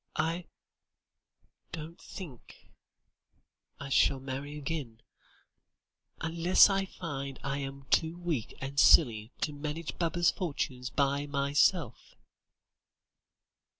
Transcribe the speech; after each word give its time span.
I 0.17 0.45
don't 1.71 2.01
think 2.01 2.71
I 3.79 3.89
shall 3.89 4.19
marry 4.19 4.57
again 4.57 5.03
unless 6.19 6.71
I 6.71 6.85
find 6.85 7.37
I 7.43 7.59
am 7.59 7.83
too 7.91 8.17
weak 8.17 8.55
and 8.59 8.79
silly 8.79 9.31
to 9.41 9.53
manage 9.53 9.99
Baba's 9.99 10.31
fortune 10.31 10.81
by 10.95 11.27
myself." 11.27 12.15